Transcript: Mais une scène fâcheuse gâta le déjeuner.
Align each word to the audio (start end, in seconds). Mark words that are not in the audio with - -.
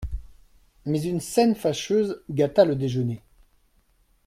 Mais 0.87 1.03
une 1.03 1.19
scène 1.19 1.53
fâcheuse 1.53 2.23
gâta 2.31 2.65
le 2.65 2.75
déjeuner. 2.75 3.21